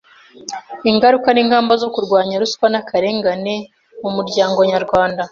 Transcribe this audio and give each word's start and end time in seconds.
ingaruka 0.89 1.29
n’ingamba 1.31 1.73
zo 1.81 1.89
kurwanya 1.93 2.35
ruswa 2.41 2.65
n’akarengane 2.69 3.55
mu 4.01 4.09
muryango 4.15 4.59
nyarwanda 4.71 5.21